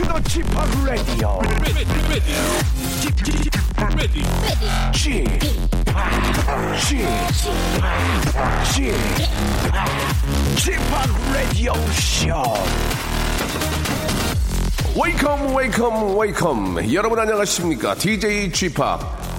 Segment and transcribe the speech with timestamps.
[0.00, 0.46] to the Chip
[0.84, 1.40] Radio.
[4.92, 5.20] Chip,
[8.72, 8.96] Chip,
[10.56, 10.80] Chip,
[11.34, 12.44] Radio Show.
[14.96, 16.94] Welcome, welcome, welcome.
[16.94, 17.94] 여러분 안녕하십니까?
[17.94, 18.82] DJ Chip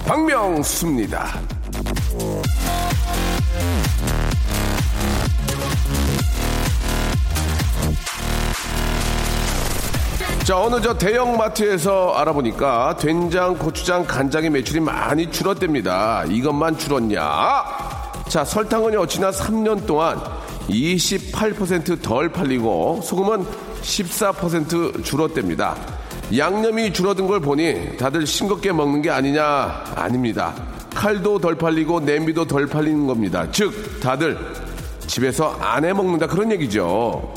[0.06, 1.61] 박명수입니다.
[10.44, 16.24] 자, 어느 저 대형 마트에서 알아보니까 된장, 고추장, 간장의 매출이 많이 줄었답니다.
[16.28, 17.20] 이것만 줄었냐?
[18.28, 20.20] 자, 설탕은 어찌나 3년 동안
[20.68, 23.44] 28%덜 팔리고 소금은
[23.82, 25.76] 14% 줄었답니다.
[26.36, 29.84] 양념이 줄어든 걸 보니 다들 싱겁게 먹는 게 아니냐?
[29.94, 30.54] 아닙니다.
[30.92, 33.46] 칼도 덜 팔리고 냄비도 덜 팔리는 겁니다.
[33.52, 34.36] 즉, 다들
[35.06, 37.32] 집에서 안 해 먹는다 그런 얘기죠.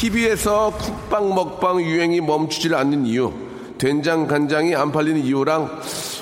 [0.00, 0.72] TV에서
[1.10, 3.30] 쿡방 먹방 유행이 멈추질 않는 이유,
[3.76, 5.78] 된장 간장이 안 팔리는 이유랑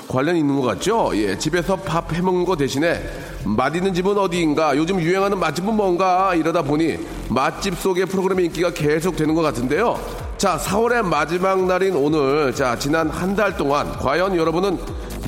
[0.09, 1.11] 관련이 있는 것 같죠?
[1.13, 3.01] 예, 집에서 밥 해먹는 거 대신에
[3.45, 6.97] 맛있는 집은 어디인가, 요즘 유행하는 맛집은 뭔가 이러다 보니
[7.29, 9.97] 맛집 속의 프로그램의 인기가 계속 되는 것 같은데요.
[10.37, 14.77] 자, 4월의 마지막 날인 오늘, 자, 지난 한 달 동안 과연 여러분은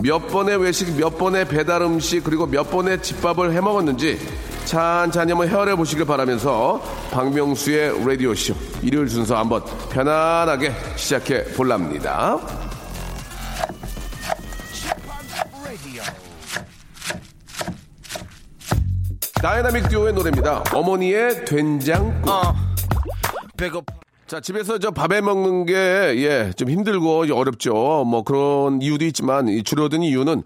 [0.01, 4.19] 몇 번의 외식, 몇 번의 배달 음식, 그리고 몇 번의 집밥을 해 먹었는지
[4.65, 6.81] 찬찬히 한번 헤아려 보시길 바라면서
[7.11, 12.39] 박명수의 라디오쇼 일요일 순서 한번 편안하게 시작해 볼랍니다.
[19.41, 20.63] 다이나믹 듀오의 노래입니다.
[20.73, 22.31] 어머니의 된장국.
[23.57, 23.83] 배고
[24.27, 28.05] 자, 집에서 저 밥에 먹는 게, 예, 좀 힘들고 어렵죠.
[28.05, 30.43] 뭐 그런 이유도 있지만, 이 줄어든 이유는,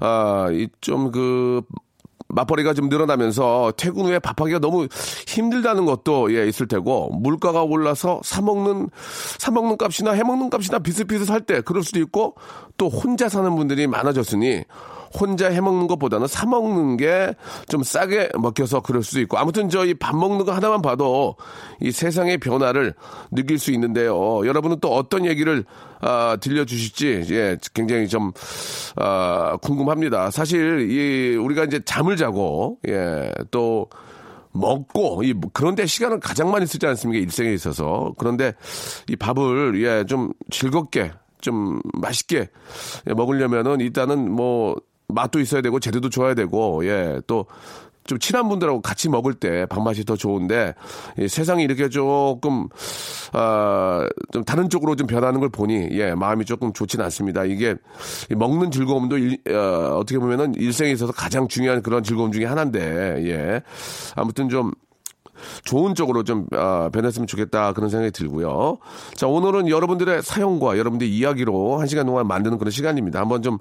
[0.00, 1.60] 아, 이 좀 그,
[2.32, 4.86] 맞벌이가 좀 늘어나면서 퇴근 후에 밥하기가 너무
[5.26, 8.88] 힘들다는 것도 예 있을 테고 물가가 올라서 사 먹는
[9.38, 12.34] 사 먹는 값이나 해 먹는 값이나 비슷비슷할 때 그럴 수도 있고
[12.76, 14.64] 또 혼자 사는 분들이 많아졌으니
[15.18, 17.34] 혼자 해 먹는 것보다는 사 먹는 게
[17.68, 21.36] 좀 싸게 먹혀서 그럴 수도 있고 아무튼 저희 밥 먹는 거 하나만 봐도
[21.80, 22.94] 이 세상의 변화를
[23.30, 24.46] 느낄 수 있는데요.
[24.46, 25.64] 여러분은 또 어떤 얘기를
[26.00, 28.32] 아, 들려주실지 예 굉장히 좀
[28.96, 30.30] 아, 궁금합니다.
[30.30, 33.88] 사실 이 우리가 이제 잠을 자고 예 또
[34.52, 38.52] 먹고 이 그런데 시간을 가장 많이 쓰지 않습니까 일생에 있어서 그런데
[39.08, 42.48] 이 밥을 예 좀 즐겁게 좀 맛있게
[43.08, 44.76] 예, 먹으려면은 일단은 뭐
[45.12, 47.46] 맛도 있어야 되고 재료도 좋아야 되고 예또
[48.04, 50.74] 좀 친한 분들하고 같이 먹을 때 밥맛이 더 좋은데
[51.18, 52.68] 이 세상이 이렇게 조금
[53.32, 57.44] 아 좀 다른 쪽으로 좀 변하는 걸 보니 예 마음이 조금 좋지는 않습니다.
[57.44, 57.74] 이게
[58.30, 62.80] 이 먹는 즐거움도 일, 어, 어떻게 보면은 일생에 있어서 가장 중요한 그런 즐거움 중에 하나인데
[63.26, 63.62] 예
[64.16, 64.72] 아무튼 좀
[65.64, 68.78] 좋은 쪽으로 좀 아, 변했으면 좋겠다 그런 생각이 들고요.
[69.14, 73.20] 자 오늘은 여러분들의 사연과 여러분들의 이야기로 한 시간 동안 만드는 그런 시간입니다.
[73.20, 73.58] 한번 좀,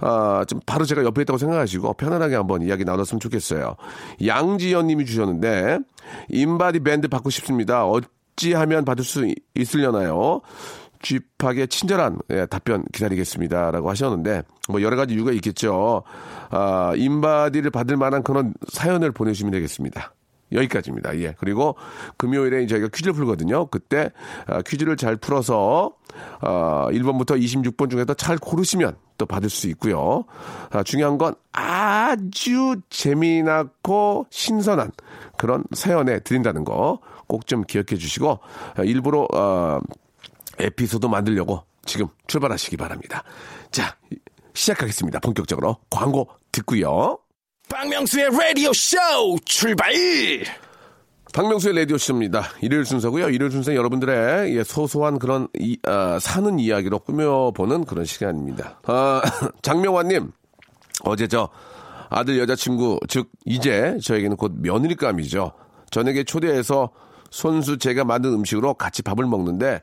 [0.00, 3.76] 아, 좀 바로 제가 옆에 있다고 생각하시고 편안하게 한번 이야기 나눴으면 좋겠어요.
[4.24, 5.78] 양지연님이 주셨는데
[6.30, 7.84] 인바디 밴드 받고 싶습니다.
[7.86, 10.40] 어찌하면 받을 수 있- 있으려나요?
[11.00, 16.02] 지팍의 친절한 예, 답변 기다리겠습니다라고 하셨는데 뭐 여러 가지 이유가 있겠죠.
[16.50, 20.12] 아, 인바디를 받을 만한 그런 사연을 보내주시면 되겠습니다.
[20.52, 21.18] 여기까지입니다.
[21.20, 21.34] 예.
[21.38, 21.76] 그리고
[22.16, 23.66] 금요일에 저희가 퀴즈를 풀거든요.
[23.66, 24.10] 그때
[24.46, 25.92] 아, 퀴즈를 잘 풀어서
[26.40, 30.24] 아, 1번부터 26번 중에서 잘 고르시면 또 받을 수 있고요.
[30.70, 34.92] 아, 중요한 건 아주 재미나고 신선한
[35.36, 38.38] 그런 사연에 드린다는 거 꼭 좀 기억해 주시고
[38.76, 39.78] 아, 일부러 어,
[40.58, 43.22] 에피소드 만들려고 지금 출발하시기 바랍니다.
[43.70, 43.96] 자,
[44.54, 45.20] 시작하겠습니다.
[45.20, 47.18] 본격적으로 광고 듣고요.
[47.68, 48.96] 박명수의 라디오 쇼
[49.44, 49.92] 출발
[51.34, 52.44] 박명수의 라디오 쇼입니다.
[52.62, 53.28] 일요일 순서고요.
[53.28, 58.80] 일요일 순서 여러분들의 예, 소소한 그런 이, 아, 사는 이야기로 꾸며보는 그런 시간입니다.
[58.84, 59.20] 아,
[59.60, 60.32] 장명환님,
[61.04, 61.50] 어제 저
[62.08, 65.52] 아들 여자친구, 즉 이제 저에게는 곧 며느리감이죠.
[65.90, 66.90] 저녁에 초대해서
[67.30, 69.82] 손수 제가 만든 음식으로 같이 밥을 먹는데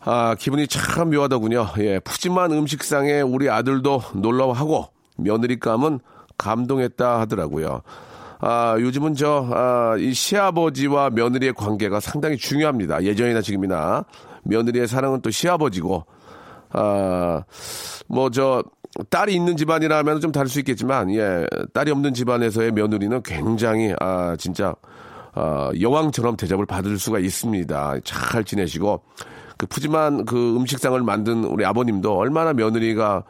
[0.00, 1.68] 아, 기분이 참 묘하더군요.
[1.78, 6.00] 예, 푸짐한 음식상에 우리 아들도 놀러하고 며느리감은
[6.44, 7.80] 감동했다 하더라고요.
[8.40, 13.02] 아, 요즘은 저, 아, 이 시아버지와 며느리의 관계가 상당히 중요합니다.
[13.02, 14.04] 예전이나 지금이나.
[14.42, 16.04] 며느리의 사랑은 또 시아버지고,
[16.70, 17.42] 아,
[18.06, 18.62] 뭐, 저,
[19.08, 24.74] 딸이 있는 집안이라면 좀 다를 수 있겠지만, 예, 딸이 없는 집안에서의 며느리는 굉장히, 아, 진짜,
[25.32, 27.94] 아, 여왕처럼 대접을 받을 수가 있습니다.
[28.04, 29.00] 잘 지내시고,
[29.56, 33.24] 그 푸짐한 그 음식상을 만든 우리 아버님도 얼마나 며느리가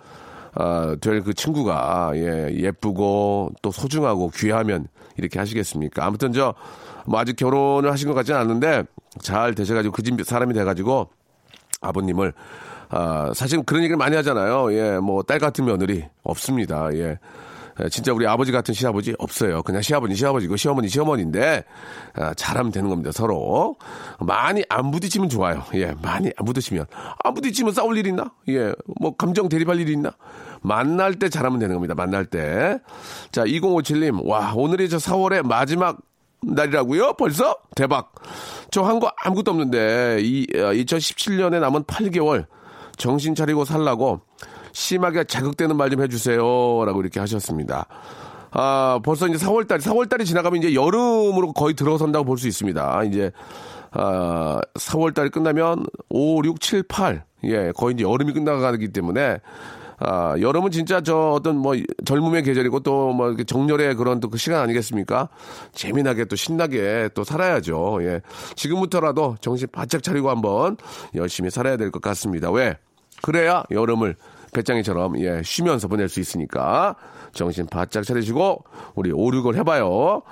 [0.55, 4.87] 아, 될 그 친구가 예, 예쁘고 또 소중하고 귀하면
[5.17, 6.05] 이렇게 하시겠습니까?
[6.05, 6.55] 아무튼 저
[7.07, 8.85] 뭐 아직 결혼을 하신 것 같지는 않은데
[9.21, 11.11] 잘 되셔가지고 그 집 사람이 돼가지고
[11.83, 12.33] 아버님을
[12.89, 14.73] 아, 사실 그런 얘기를 많이 하잖아요.
[14.73, 16.89] 예, 뭐 딸 같은 며느리 없습니다.
[16.95, 17.19] 예.
[17.83, 19.63] 예, 진짜 우리 아버지 같은 시아버지 없어요.
[19.63, 21.65] 그냥 시아버지 시아버지고 시어머니 시어머니인데
[22.15, 23.11] 아, 잘하면 되는 겁니다.
[23.13, 23.77] 서로
[24.21, 25.65] 많이 안 부딪히면 좋아요.
[25.75, 26.87] 예, 많이 안 부딪히면
[27.25, 28.33] 안 부딪히면 싸울 일 있나?
[28.49, 30.13] 예, 뭐 감정 대립할 일이 있나?
[30.61, 31.95] 만날 때 잘하면 되는 겁니다.
[31.95, 32.79] 만날 때.
[33.33, 35.99] 자, 2057님, 와 오늘이 저 4월의 마지막
[36.43, 37.15] 날이라고요?
[37.15, 37.57] 벌써?
[37.75, 38.13] 대박.
[38.71, 42.47] 저 한 거 아무것도 없는데 이 2017년에 남은 8개월
[42.97, 44.21] 정신 차리고 살라고
[44.75, 47.87] 심하게 자극되는 말 좀 해주세요 라고 이렇게 하셨습니다.
[48.51, 53.05] 아 벌써 이제 4월달 4월달이 지나가면 이제 여름으로 거의 들어선다고 볼 수 있습니다.
[53.05, 53.31] 이제
[53.93, 59.39] 아 4월달이 끝나면 5, 6, 7, 8 예, 거의 이제 여름이 끝나가기 때문에
[60.01, 61.75] 아, 여름은 진짜 저 어떤 뭐
[62.05, 65.29] 젊음의 계절이고 또 뭐 정렬의 그런 또 그 시간 아니겠습니까?
[65.73, 67.99] 재미나게 또 신나게 또 살아야죠.
[68.03, 68.21] 예.
[68.57, 70.77] 지금부터라도 정신 바짝 차리고 한번
[71.15, 72.51] 열심히 살아야 될 것 같습니다.
[72.51, 72.77] 왜?
[73.23, 74.17] 그래야 여름을
[74.55, 76.97] 배짱이처럼 예, 쉬면서 보낼 수 있으니까
[77.33, 78.65] 정신 바짝 차리시고
[78.95, 80.23] 우리 오륙을 해봐요.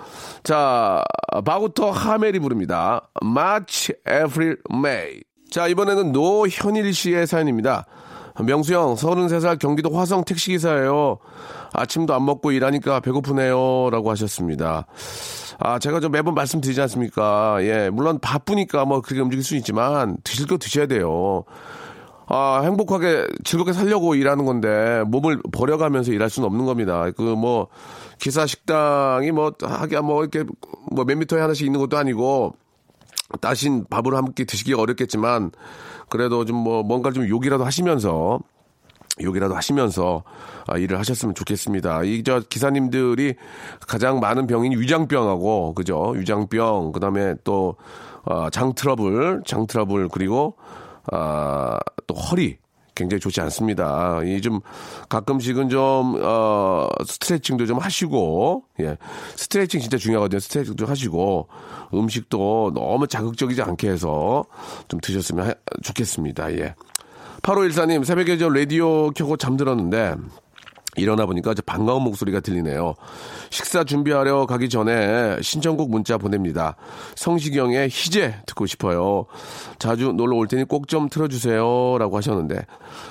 [0.42, 1.04] 자,
[1.44, 3.10] 바구터 하멜이 부릅니다.
[3.22, 5.20] March, April, May.
[5.50, 7.84] 자, 이번에는 노현일 씨의 사연입니다.
[8.40, 11.18] 명수 형, 33살 경기도 화성 택시기사예요.
[11.74, 13.90] 아침도 안 먹고 일하니까 배고프네요.
[13.90, 14.86] 라고 하셨습니다.
[15.58, 17.58] 아, 제가 좀 매번 말씀드리지 않습니까?
[17.60, 21.44] 예, 물론 바쁘니까 뭐 그렇게 움직일 수 있지만 드실 거 드셔야 돼요.
[22.26, 27.10] 아, 행복하게 즐겁게 살려고 일하는 건데 몸을 버려가면서 일할 수는 없는 겁니다.
[27.16, 27.68] 그 뭐
[28.18, 30.44] 기사 식당이 뭐 하기야 뭐 이렇게
[30.92, 32.54] 뭐 몇 미터에 하나씩 있는 것도 아니고
[33.40, 35.50] 따신 밥을 함께 드시기가 어렵겠지만
[36.08, 38.38] 그래도 좀 뭐 뭔가 좀 욕이라도 하시면서
[39.20, 40.22] 욕이라도 하시면서
[40.68, 42.02] 아, 일을 하셨으면 좋겠습니다.
[42.04, 43.34] 이 저 기사님들이
[43.88, 46.10] 가장 많은 병인 위장병하고 그죠?
[46.16, 47.76] 위장병 그다음에 또
[48.24, 50.54] 어, 장 트러블, 장 트러블 그리고
[51.10, 52.58] 아, 또 허리
[52.94, 54.20] 굉장히 좋지 않습니다.
[54.22, 54.60] 이 좀
[55.08, 58.96] 가끔씩은 좀 어, 스트레칭도 좀 하시고 예.
[59.34, 60.38] 스트레칭 진짜 중요하거든요.
[60.38, 61.48] 스트레칭 도 하시고
[61.94, 64.44] 음식도 너무 자극적이지 않게 해서
[64.88, 66.52] 좀 드셨으면 하- 좋겠습니다.
[66.58, 66.74] 예.
[67.40, 70.14] 8514님 새벽에 저 라디오 켜고 잠들었는데
[70.96, 72.94] 일어나 보니까 저 반가운 목소리가 들리네요.
[73.48, 76.76] 식사 준비하려 가기 전에 신청곡 문자 보냅니다.
[77.14, 79.24] 성시경의 희재 듣고 싶어요.
[79.78, 81.96] 자주 놀러 올 테니 꼭 좀 틀어주세요.
[81.98, 82.66] 라고 하셨는데,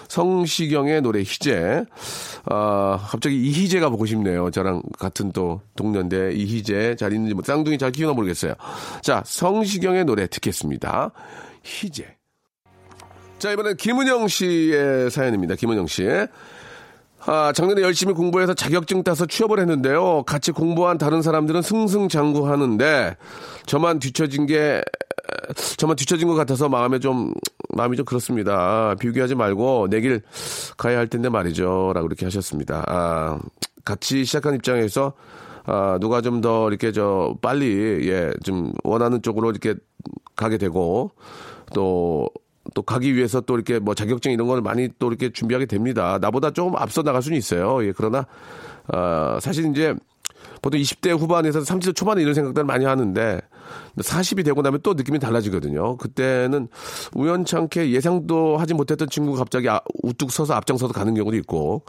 [0.07, 1.83] 성시경의 노래 희재.
[2.45, 4.51] 아, 갑자기 이희재가 보고 싶네요.
[4.51, 8.53] 저랑 같은 또 동년대 이희재 잘 있는지, 뭐 쌍둥이 잘 키우나 모르겠어요.
[9.01, 11.11] 자, 성시경의 노래 듣겠습니다.
[11.63, 12.05] 희재.
[13.39, 15.55] 자, 이번엔 김은영 씨의 사연입니다.
[15.55, 16.07] 김은영 씨.
[17.25, 20.23] 아, 작년에 열심히 공부해서 자격증 따서 취업을 했는데요.
[20.23, 23.15] 같이 공부한 다른 사람들은 승승장구하는데
[23.67, 24.81] 저만 뒤처진 게
[25.77, 27.33] 저만 뒤처진 것 같아서 마음에 좀
[27.69, 28.95] 마음이 좀 그렇습니다.
[28.99, 30.21] 비교하지 말고 내 길
[30.77, 32.83] 가야 할 텐데 말이죠라고 이렇게 하셨습니다.
[32.87, 33.39] 아,
[33.85, 35.13] 같이 시작한 입장에서
[35.65, 39.75] 아, 누가 좀 더 이렇게 저 빨리 예, 좀 원하는 쪽으로 이렇게
[40.35, 41.11] 가게 되고
[41.75, 42.27] 또
[42.73, 46.17] 또 가기 위해서 또 이렇게 뭐 자격증 이런 걸 많이 또 이렇게 준비하게 됩니다.
[46.21, 47.83] 나보다 조금 앞서 나갈 수는 있어요.
[47.85, 48.25] 예, 그러나
[48.93, 49.95] 어, 사실 이제
[50.61, 53.41] 보통 20대 후반에서 30대 초반에 이런 생각들을 많이 하는데
[53.97, 55.97] 40이 되고 나면 또 느낌이 달라지거든요.
[55.97, 56.67] 그때는
[57.15, 61.83] 우연찮게 예상도 하지 못했던 친구가 갑자기 아- 우뚝 서서 앞장서서 가는 경우도 있고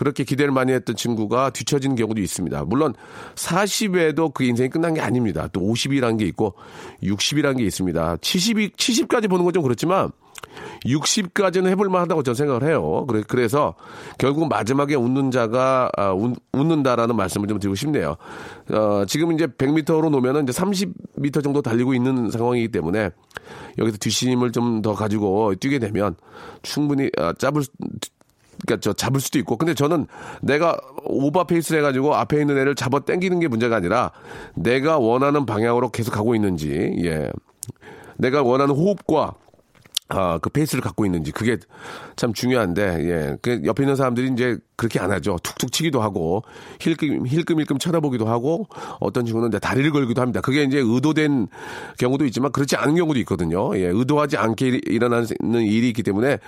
[0.00, 2.64] 그렇게 기대를 많이 했던 친구가 뒤처지는 경우도 있습니다.
[2.64, 2.94] 물론
[3.34, 5.46] 40에도 그 인생이 끝난 게 아닙니다.
[5.52, 6.54] 또 50이라는 게 있고
[7.02, 8.16] 60이라는 게 있습니다.
[8.16, 10.10] 70이 70까지 보는 건 좀 그렇지만
[10.86, 13.04] 60까지는 해볼만 하다고 저는 생각을 해요.
[13.08, 13.74] 그래, 그래서
[14.16, 18.16] 결국 마지막에 웃는 자가 아, 웃, 웃는다라는 말씀을 좀 드리고 싶네요.
[18.72, 23.10] 어, 지금 이제 100m로 놓으면은 이제 30m 정도 달리고 있는 상황이기 때문에
[23.76, 26.14] 여기서 뒷심을 좀 더 가지고 뛰게 되면
[26.62, 27.70] 충분히 아, 잡을 수-
[28.66, 29.56] 그러니까 저 잡을 수도 있고.
[29.56, 30.06] 근데 저는
[30.42, 34.12] 내가 오버 페이스를 해가지고 앞에 있는 애를 잡아 당기는 게 문제가 아니라
[34.54, 37.30] 내가 원하는 방향으로 계속 가고 있는지 예.
[38.16, 39.34] 내가 원하는 호흡과
[40.12, 41.56] 아, 그 페이스를 갖고 있는지 그게
[42.16, 43.36] 참 중요한데 예.
[43.40, 45.36] 그 옆에 있는 사람들이 이제 그렇게 안 하죠.
[45.42, 46.42] 툭툭 치기도 하고
[46.80, 48.66] 힐끔 힐끔힐끔 쳐다보기도 하고
[48.98, 50.40] 어떤 친구는 이제 다리를 걸기도 합니다.
[50.40, 51.46] 그게 이제 의도된
[51.98, 53.76] 경우도 있지만 그렇지 않은 경우도 있거든요.
[53.78, 53.86] 예.
[53.86, 55.26] 의도하지 않게 일- 일어나는
[55.62, 56.38] 일이 있기 때문에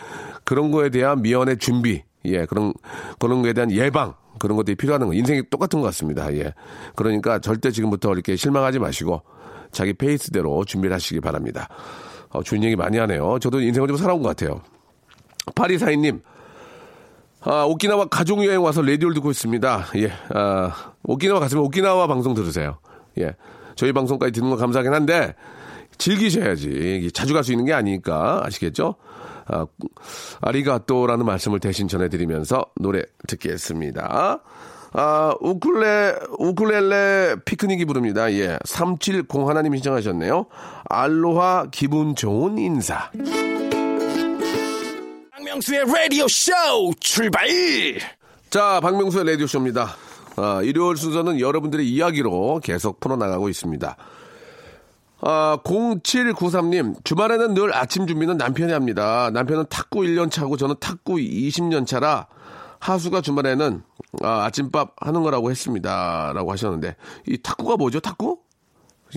[0.45, 2.45] 그런 거에 대한 미연의 준비 예.
[2.47, 2.73] 그런
[3.21, 6.35] 그런 거에 대한 예방 그런 것들이 필요한 거 인생이 똑같은 것 같습니다.
[6.35, 6.53] 예.
[6.97, 9.23] 그러니까 절대 지금부터 이렇게 실망하지 마시고
[9.71, 11.69] 자기 페이스대로 준비를 하시기 바랍니다.
[12.33, 13.39] 어, 좋은 얘기 많이 하네요.
[13.39, 14.61] 저도 인생을 좀 살아온 것 같아요.
[15.55, 16.23] 파리사인님,
[17.43, 19.87] 아, 오키나와 가족여행 와서 라디오를 듣고 있습니다.
[19.97, 22.79] 예, 아, 오키나와 갔으면 오키나와 방송 들으세요.
[23.19, 23.35] 예,
[23.75, 25.35] 저희 방송까지 듣는 건 감사하긴 한데,
[25.99, 27.11] 즐기셔야지.
[27.13, 28.95] 자주 갈 수 있는 게 아니니까, 아시겠죠?
[29.47, 29.67] 아,
[30.41, 34.41] 아리가또라는 말씀을 대신 전해드리면서 노래 듣겠습니다.
[34.95, 38.31] 아, 우쿨레, 우쿨렐레 피크닉이 부릅니다.
[38.33, 38.59] 예.
[38.65, 40.47] 370 하나님이 신청하셨네요.
[40.89, 43.11] 알로하 기분 좋은 인사.
[45.31, 46.53] 박명수의 라디오 쇼
[47.01, 47.47] 출발!
[48.51, 49.97] 자, 박명수의 라디오 쇼입니다.
[50.37, 53.97] 아, 일요일 순서는 여러분들의 이야기로 계속 풀어나가고 있습니다.
[55.23, 59.31] 아, 0793님, 주말에는 늘 아침 준비는 남편이 합니다.
[59.33, 62.27] 남편은 탁구 1년 차고 저는 탁구 20년 차라
[62.83, 63.83] 하수가 주말에는
[64.23, 66.33] 아, 아침밥 하는 거라고 했습니다.
[66.35, 66.97] 라고 하셨는데,
[67.29, 68.01] 이 탁구가 뭐죠?
[68.01, 68.39] 탁구?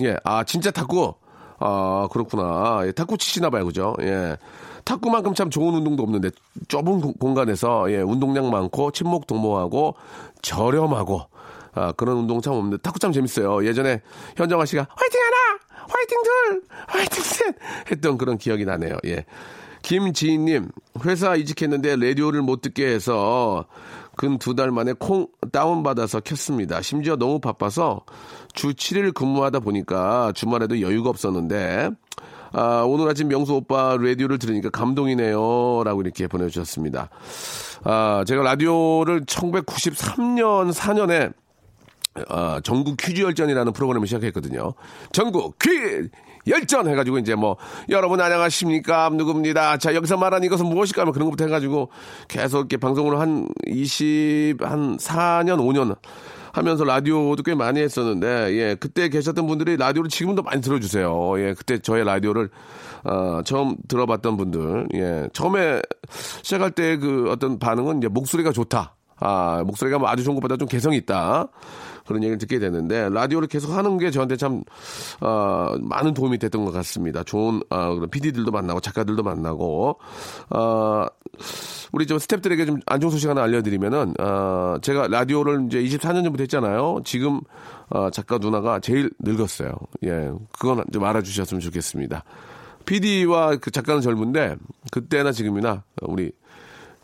[0.04, 1.14] 예, 아, 진짜 탁구?
[1.58, 2.82] 아, 그렇구나.
[2.86, 3.66] 예, 탁구 치시나 봐요.
[3.66, 3.94] 그죠?
[4.02, 4.36] 예.
[4.84, 6.30] 탁구만큼 참 좋은 운동도 없는데,
[6.68, 9.96] 좁은 공- 공간에서, 예, 운동량 많고, 친목 도모하고,
[10.42, 11.22] 저렴하고,
[11.74, 13.66] 아, 그런 운동 참 없는데, 탁구 참 재밌어요.
[13.66, 14.00] 예전에
[14.36, 15.58] 현정아 씨가, 화이팅 하나!
[15.88, 16.62] 화이팅 둘!
[16.86, 17.56] 화이팅 셋!
[17.90, 18.96] 했던 그런 기억이 나네요.
[19.06, 19.24] 예.
[19.86, 20.68] 김지인님,
[21.04, 23.66] 회사 이직했는데 라디오를 못 듣게 해서
[24.16, 26.82] 근 두 달 만에 콩 다운받아서 켰습니다.
[26.82, 28.00] 심지어 너무 바빠서
[28.52, 31.90] 주 7일 근무하다 보니까 주말에도 여유가 없었는데,
[32.52, 35.82] 아, 오늘 아침 명수 오빠 라디오를 들으니까 감동이네요.
[35.84, 37.08] 라고 이렇게 보내주셨습니다.
[37.84, 41.32] 아, 제가 라디오를 1993년, 4년에
[42.28, 44.74] 아, 전국 퀴즈 열전이라는 프로그램을 시작했거든요.
[45.12, 46.08] 전국 퀴즈
[46.46, 47.56] 열전 해가지고 이제 뭐
[47.88, 49.78] 여러분 안녕하십니까 누구입니다.
[49.78, 51.90] 자 여기서 말하는 이것은 무엇일까 하면 그런 것부터 해가지고
[52.28, 55.96] 계속 이렇게 방송을 한 20, 한 4년, 5년
[56.52, 61.34] 하면서 라디오도 꽤 많이 했었는데 예 그때 계셨던 분들이 라디오를 지금도 많이 들어주세요.
[61.40, 62.48] 예 그때 저의 라디오를
[63.04, 65.82] 어, 처음 들어봤던 분들 예 처음에
[66.42, 68.94] 시작할 때 그 어떤 반응은 이제 목소리가 좋다.
[69.18, 71.48] 아, 목소리가 뭐 아주 좋은 것보다 좀 개성이 있다.
[72.06, 74.62] 그런 얘기를 듣게 됐는데, 라디오를 계속 하는 게 저한테 참,
[75.20, 77.22] 어, 많은 도움이 됐던 것 같습니다.
[77.22, 79.98] 좋은, 어, 그런 PD들도 만나고, 작가들도 만나고,
[80.50, 81.06] 어,
[81.92, 86.42] 우리 좀 스탭들에게 좀 안 좋은 소식 하나 알려드리면은, 어, 제가 라디오를 이제 24년 전부터
[86.42, 87.00] 했잖아요.
[87.04, 87.40] 지금,
[87.88, 89.72] 어, 작가 누나가 제일 늙었어요.
[90.04, 90.30] 예.
[90.58, 92.24] 그건 좀 알아주셨으면 좋겠습니다.
[92.84, 94.56] PD와 그 작가는 젊은데,
[94.92, 96.30] 그때나 지금이나 우리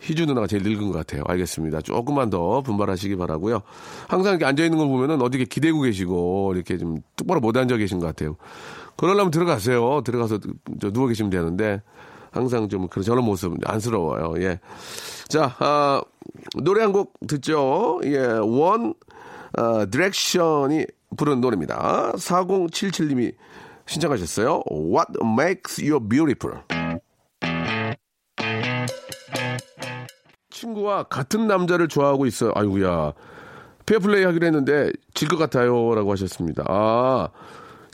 [0.03, 1.23] 희주 누나가 제일 늙은 것 같아요.
[1.27, 1.81] 알겠습니다.
[1.81, 3.63] 조금만 더 분발하시기 바라고요.
[4.09, 7.99] 항상 이렇게 앉아 있는 걸 보면은 이렇게 기대고 계시고 이렇게 좀 똑바로 못 앉아 계신
[8.01, 8.37] 것 같아요.
[8.97, 10.03] 그러려면 들어가세요.
[10.05, 10.39] 들어가서
[10.81, 11.83] 저 누워 계시면 되는데
[12.33, 14.35] 항상 좀 그런 저런 모습 안쓰러워요.
[14.43, 14.59] 예.
[15.29, 16.03] 자, 아,
[16.63, 18.01] 노래 한 곡 듣죠.
[18.05, 18.95] 예, 원
[19.59, 22.13] 원 디렉션이 부른 노래입니다.
[22.17, 23.35] 4077님이
[23.87, 24.63] 신청하셨어요.
[24.71, 26.59] What makes you beautiful?
[30.67, 32.53] 친구와 같은 남자를 좋아하고 있어요.
[32.55, 33.13] 아이고야.
[33.85, 35.93] 페어플레이 하기로 했는데 질 것 같아요.
[35.95, 36.65] 라고 하셨습니다.
[36.69, 37.29] 아,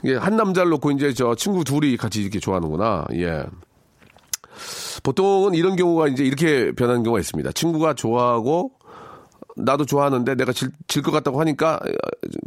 [0.03, 3.05] 이게 한 남자를 놓고 이제 저 친구 둘이 같이 이렇게 좋아하는구나.
[3.13, 3.43] 예.
[5.01, 7.51] 보통은 이런 경우가 이제 이렇게 변하는 경우가 있습니다.
[7.53, 8.73] 친구가 좋아하고
[9.55, 11.79] 나도 좋아하는데 내가 질 것 같다고 하니까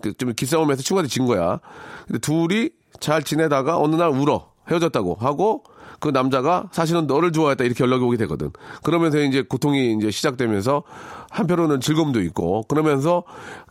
[0.02, 1.58] 그좀 기싸움에서 친구한테 진 거야.
[2.06, 4.52] 근데 둘이 잘 지내다가 어느 날 울어.
[4.70, 5.64] 헤어졌다고 하고
[6.02, 8.50] 그 남자가 사실은 너를 좋아했다 이렇게 연락이 오게 되거든.
[8.82, 10.82] 그러면서 이제 고통이 이제 시작되면서
[11.30, 13.22] 한편으로는 즐거움도 있고 그러면서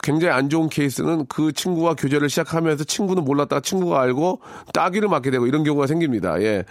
[0.01, 4.39] 굉장히 안 좋은 케이스는 그 친구와 교제를 시작하면서 친구는 몰랐다가 친구가 알고
[4.73, 6.41] 따귀를 맞게 되고 이런 경우가 생깁니다.
[6.41, 6.63] 예.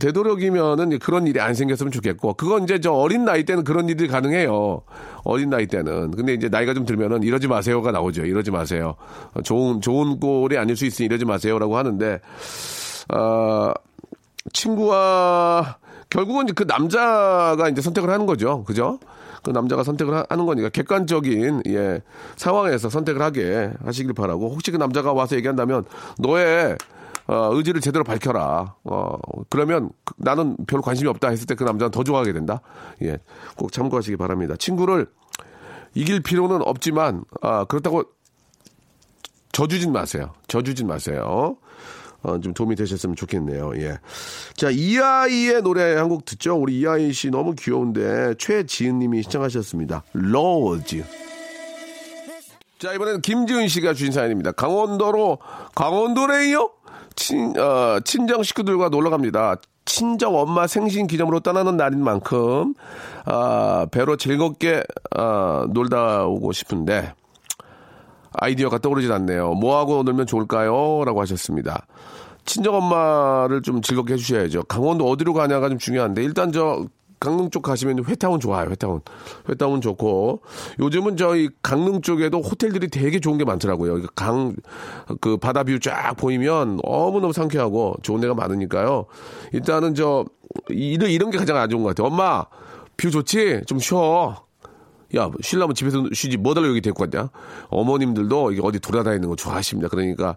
[0.00, 4.82] 되도록이면은 그런 일이 안 생겼으면 좋겠고 그건 이제 저 어린 나이 때는 그런 일이 가능해요.
[5.22, 6.10] 어린 나이 때는.
[6.10, 8.24] 근데 이제 나이가 좀 들면은 이러지 마세요가 나오죠.
[8.26, 8.96] 이러지 마세요.
[9.34, 12.18] 어, 좋은 좋은 꼴이 아닐 수 있으니 이러지 마세요라고 하는데
[13.14, 13.72] 어,
[14.52, 15.78] 친구와
[16.08, 18.64] 결국은 그 남자가 이제 선택을 하는 거죠.
[18.64, 18.98] 그죠?
[19.42, 22.02] 그 남자가 선택을 하- 하는 거니까 객관적인 예
[22.36, 25.84] 상황에서 선택을 하게 하시길 바라고 혹시 그 남자가 와서 얘기한다면
[26.18, 26.76] 너의
[27.26, 28.74] 어, 의지를 제대로 밝혀라.
[28.84, 29.16] 어,
[29.48, 32.60] 그러면 그- 나는 별로 관심이 없다 했을 때 그 남자는 더 좋아하게 된다.
[33.02, 33.18] 예,
[33.56, 34.56] 꼭 참고하시기 바랍니다.
[34.58, 35.06] 친구를
[35.94, 38.02] 이길 필요는 없지만 아, 그렇다고
[39.52, 40.32] 져주진 마세요.
[40.48, 41.56] 져주진 마세요.
[42.22, 43.72] 어, 좀 도움이 되셨으면 좋겠네요.
[43.76, 43.98] 예.
[44.54, 46.56] 자, 이아이의 노래 한 곡 듣죠?
[46.56, 50.02] 우리 이아이 씨 너무 귀여운데 최지은 님이 시청하셨습니다.
[50.12, 51.04] 로즈.
[52.78, 54.52] 자, 이번에는 김지은 씨가 주신 사연입니다.
[54.52, 55.38] 강원도로,
[55.74, 56.70] 강원도래요?
[57.14, 59.56] 친, 어, 친정 식구들과 놀러 갑니다.
[59.84, 62.74] 친정 엄마 생신 기념으로 떠나는 날인 만큼,
[63.26, 64.82] 아, 배로 즐겁게,
[65.14, 67.12] 아, 놀다 오고 싶은데,
[68.32, 69.54] 아이디어가 떠오르질 않네요.
[69.54, 71.04] 뭐하고 놀면 좋을까요?
[71.04, 71.86] 라고 하셨습니다.
[72.44, 74.64] 친정 엄마를 좀 즐겁게 해주셔야죠.
[74.64, 76.86] 강원도 어디로 가냐가 좀 중요한데, 일단 저,
[77.20, 79.02] 강릉 쪽 가시면 회타운 좋아요, 회타운.
[79.48, 80.40] 회타운 좋고.
[80.78, 84.06] 요즘은 저희 강릉 쪽에도 호텔들이 되게 좋은 게 많더라고요.
[84.16, 84.56] 강,
[85.20, 89.04] 그 바다 view 쫙 보이면 너무너무 상쾌하고 좋은 데가 많으니까요.
[89.52, 90.24] 일단은 저,
[90.70, 92.06] 이런, 이런 게 가장 안 좋은 것 같아요.
[92.06, 92.46] 엄마,
[92.96, 93.62] view 좋지?
[93.66, 94.42] 좀 쉬어.
[95.16, 97.30] 야, 쉬려면 집에서 쉬지, 뭐 하러 여기 데리고 갔냐?
[97.68, 99.88] 어머님들도 이게 어디 돌아다니는 거 좋아하십니다.
[99.88, 100.36] 그러니까,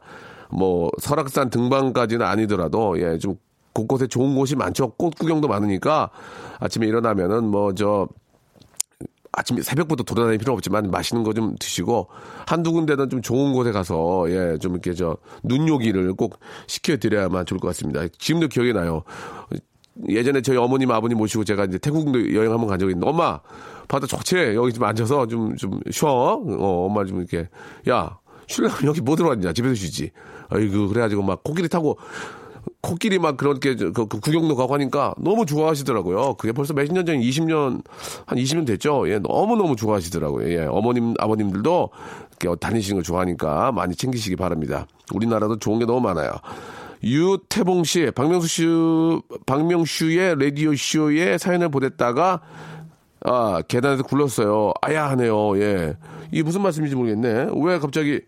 [0.49, 3.35] 뭐, 설악산 등반까지는 아니더라도, 예, 좀
[3.73, 4.91] 곳곳에 좋은 곳이 많죠.
[4.91, 6.09] 꽃 구경도 많으니까
[6.59, 8.07] 아침에 일어나면은 뭐, 저,
[9.35, 12.07] 아침 새벽부터 돌아다닐 필요 없지만 맛있는 거 좀 드시고
[12.45, 17.69] 한두 군데는 좀 좋은 곳에 가서 예 좀 이렇게 저 눈요기를 꼭 시켜드려야만 좋을 것
[17.69, 18.01] 같습니다.
[18.19, 19.01] 지금도 기억이 나요.
[20.09, 23.39] 예전에 저희 어머님 아버님 모시고 제가 이제 태국도 여행 한번 간 적이 있는데 엄마
[23.87, 27.47] 바다 좋지 여기 좀 앉아서 좀 좀 쉬어 어 엄마 좀 이렇게
[27.89, 30.11] 야 쉬려면 여기 뭐 들어왔냐 집에서 쉬지
[30.49, 31.97] 아이고 그래가지고 막 코끼리 타고
[32.81, 36.35] 코끼리 막 그렇게 그, 그 구경도 가고 하니까 너무 좋아하시더라고요.
[36.35, 37.81] 그게 벌써 몇년 전, 20년,
[38.25, 39.09] 한 20년 됐죠.
[39.09, 40.49] 예, 너무너무 좋아하시더라고요.
[40.49, 41.89] 예, 어머님, 아버님들도
[42.41, 44.85] 이렇게 다니시는 걸 좋아하니까 많이 챙기시기 바랍니다.
[45.13, 46.31] 우리나라도 좋은 게 너무 많아요.
[47.03, 48.65] 유태봉 씨, 박명수 씨,
[49.45, 52.41] 박명슈의 라디오 쇼에 사연을 보냈다가
[53.25, 54.73] 아, 계단에서 굴렀어요.
[54.81, 55.57] 아야 하네요.
[55.59, 55.97] 예.
[56.31, 57.47] 이게 무슨 말씀인지 모르겠네.
[57.55, 58.21] 왜 갑자기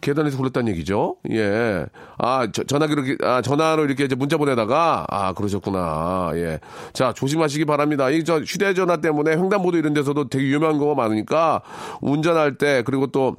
[0.00, 1.16] 계단에서 굴렀다는 얘기죠?
[1.30, 1.86] 예.
[2.18, 6.32] 아, 저, 전화기로, 아, 전화로 이렇게 이제 문자 보내다가, 아, 그러셨구나.
[6.34, 6.58] 예.
[6.92, 8.10] 자, 조심하시기 바랍니다.
[8.10, 11.62] 이, 저, 휴대전화 때문에 횡단보도 이런 데서도 되게 위험한 경우가 많으니까,
[12.00, 13.36] 운전할 때, 그리고 또,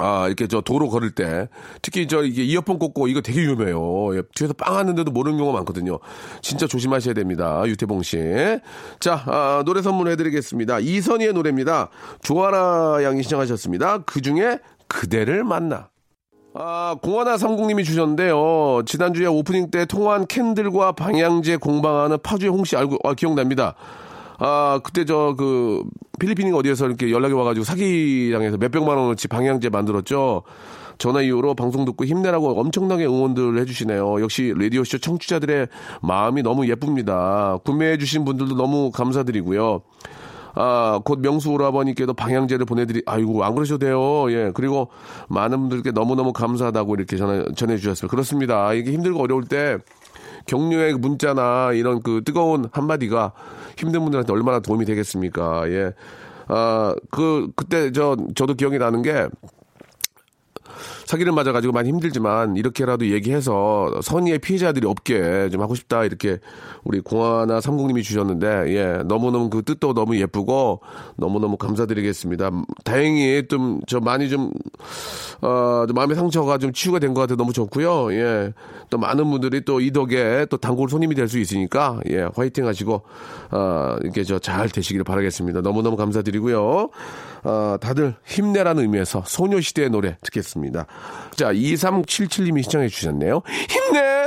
[0.00, 1.48] 아, 이렇게 저 도로 걸을 때,
[1.82, 4.16] 특히 저 이게 이어폰 꽂고 이거 되게 위험해요.
[4.16, 5.98] 예, 뒤에서 빵 하는데도 모르는 경우가 많거든요.
[6.40, 7.62] 진짜 조심하셔야 됩니다.
[7.66, 8.18] 유태봉 씨.
[8.98, 10.78] 자, 아, 노래 선물해 드리겠습니다.
[10.80, 11.90] 이선희의 노래입니다.
[12.22, 14.04] 조아라 양이 신청하셨습니다.
[14.04, 14.58] 그 중에
[14.88, 15.90] 그대를 만나.
[16.54, 18.82] 아, 공하나 삼국님이 주셨는데요.
[18.84, 23.76] 지난주에 오프닝 때 통화한 캔들과 방향제 공방하는 파주의 홍씨 알고, 아, 기억납니다.
[24.40, 25.84] 아, 그때 저, 그,
[26.18, 30.42] 필리핀인 어디에서 이렇게 연락이 와가지고 사기당해서 몇백만 원어치 방향제 만들었죠.
[30.96, 34.20] 전화 이후로 방송 듣고 힘내라고 엄청나게 응원들 해주시네요.
[34.20, 35.68] 역시 라디오쇼 청취자들의
[36.02, 37.58] 마음이 너무 예쁩니다.
[37.64, 39.82] 구매해주신 분들도 너무 감사드리고요.
[40.54, 44.30] 아, 곧 명수 오라버니께도 방향제를 보내드리, 아이고, 안 그러셔도 돼요.
[44.32, 44.50] 예.
[44.52, 44.88] 그리고
[45.28, 48.10] 많은 분들께 너무너무 감사하다고 이렇게 전해, 전해주셨습니다.
[48.10, 48.72] 그렇습니다.
[48.72, 49.78] 이게 힘들고 어려울 때
[50.46, 53.32] 격려의 문자나 이런 그 뜨거운 한마디가
[53.76, 55.70] 힘든 분들한테 얼마나 도움이 되겠습니까?
[55.70, 55.92] 예.
[56.48, 59.28] 아, 그, 그때 저, 저도 기억이 나는 게
[61.10, 66.38] 사기를 맞아가지고 많이 힘들지만 이렇게라도 얘기해서 선의의 피해자들이 없게 좀 하고 싶다 이렇게
[66.84, 68.46] 우리 공화나 삼국님이 주셨는데
[68.76, 70.80] 예 너무너무 그 뜻도 너무 예쁘고
[71.16, 72.50] 너무너무 감사드리겠습니다.
[72.84, 74.52] 다행히 좀 저 많이 좀
[75.42, 78.12] 어, 좀 마음의 상처가 좀 치유가 된 것 같아 너무 좋고요.
[78.12, 78.52] 예.
[78.88, 83.02] 또 많은 분들이 또 이 덕에 또 단골 손님이 될 수 있으니까 예, 화이팅 하시고
[83.50, 85.60] 어, 이렇게 저 잘 되시기를 바라겠습니다.
[85.62, 86.90] 너무너무 감사드리고요.
[87.42, 90.86] 어, 다들 힘내라는 의미에서 소녀시대의 노래 듣겠습니다.
[91.36, 93.42] 자, 2377님이 시청해 주셨네요.
[93.68, 94.26] 힘내!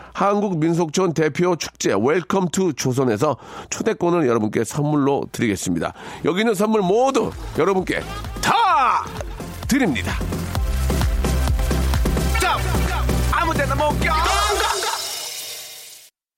[0.13, 3.37] 한국민속촌 대표 축제 Welcome to 조선에서
[3.69, 5.93] 초대권을 여러분께 선물로 드리겠습니다.
[6.25, 8.01] 여기 있는 선물 모두 여러분께
[8.41, 9.05] 다
[9.67, 10.13] 드립니다.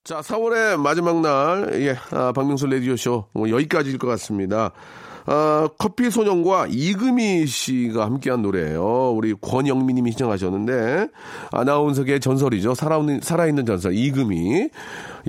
[0.03, 4.71] 자, 4월의 마지막 날, 예, 아, 박명수 라디오쇼, 뭐 여기까지일 것 같습니다.
[5.25, 9.11] 아, 커피 소년과 이금희 씨가 함께한 노래예요.
[9.11, 11.07] 우리 권영미 님이 신청하셨는데,
[11.51, 12.73] 아나운서계의 전설이죠.
[12.75, 14.69] 살아있는, 살아있는 전설, 이금희.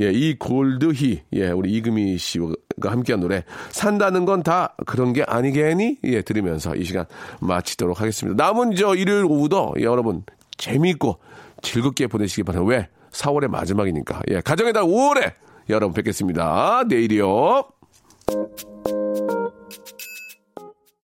[0.01, 1.23] 예, 이 골드희.
[1.35, 2.53] 예, 우리 이금희 씨가
[2.91, 3.45] 함께한 노래.
[3.71, 5.97] 산다는 건 다 그런 게 아니겠니?
[6.05, 7.07] 예, 들으면서 이 시간
[7.41, 8.45] 마치도록 하겠습니다.
[8.45, 10.23] 남은 저 일요일 오후도 예, 여러분,
[10.59, 11.19] 재미있고
[11.63, 12.77] 즐겁게 보내시기 바랍니다.
[12.77, 12.89] 왜?
[13.13, 14.21] 4월의 마지막이니까.
[14.31, 15.33] 예, 가정의 달 5월에
[15.71, 16.85] 여러분 뵙겠습니다.
[16.89, 17.65] 내일이요.
[19.75, 20.14] thank you